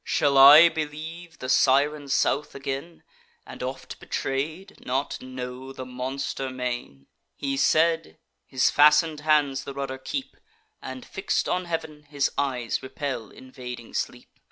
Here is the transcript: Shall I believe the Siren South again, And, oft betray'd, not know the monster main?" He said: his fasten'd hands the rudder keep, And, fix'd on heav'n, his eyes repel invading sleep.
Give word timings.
Shall 0.03 0.35
I 0.35 0.67
believe 0.67 1.37
the 1.37 1.47
Siren 1.47 2.07
South 2.07 2.55
again, 2.55 3.03
And, 3.45 3.61
oft 3.61 3.99
betray'd, 3.99 4.83
not 4.83 5.21
know 5.21 5.71
the 5.73 5.85
monster 5.85 6.49
main?" 6.49 7.05
He 7.35 7.55
said: 7.55 8.17
his 8.47 8.71
fasten'd 8.71 9.19
hands 9.19 9.63
the 9.63 9.75
rudder 9.75 9.99
keep, 9.99 10.35
And, 10.81 11.05
fix'd 11.05 11.47
on 11.47 11.65
heav'n, 11.65 12.05
his 12.05 12.31
eyes 12.35 12.81
repel 12.81 13.29
invading 13.29 13.93
sleep. 13.93 14.39